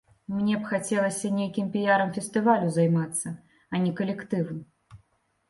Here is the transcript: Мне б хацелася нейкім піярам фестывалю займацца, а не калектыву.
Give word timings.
Мне 0.35 0.55
б 0.61 0.69
хацелася 0.69 1.29
нейкім 1.39 1.67
піярам 1.75 2.09
фестывалю 2.15 2.73
займацца, 2.79 3.35
а 3.75 3.83
не 3.85 3.93
калектыву. 4.03 4.53